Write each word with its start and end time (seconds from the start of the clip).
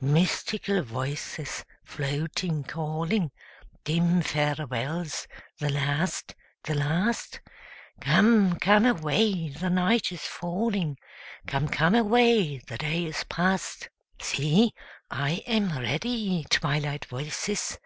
Mystical 0.00 0.82
voices, 0.84 1.64
floating, 1.82 2.62
calling; 2.62 3.32
Dim 3.82 4.22
farewells 4.22 5.26
the 5.58 5.68
last, 5.68 6.36
the 6.62 6.76
last? 6.76 7.40
Come, 8.00 8.54
come 8.60 8.86
away, 8.86 9.48
the 9.48 9.68
night 9.68 10.12
is 10.12 10.22
falling; 10.22 10.96
'Come, 11.48 11.66
come 11.68 11.96
away, 11.96 12.58
the 12.58 12.78
day 12.78 13.04
is 13.04 13.24
past.' 13.24 13.88
See, 14.22 14.72
I 15.10 15.42
am 15.48 15.76
ready, 15.76 16.46
Twilight 16.48 17.06
voices! 17.06 17.80